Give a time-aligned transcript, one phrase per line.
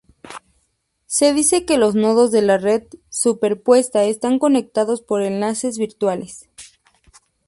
[1.05, 6.49] Se dice que los nodos de la red superpuesta están conectados por enlaces virtuales.